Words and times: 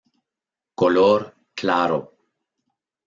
Color 0.81 1.35
claro. 1.53 1.99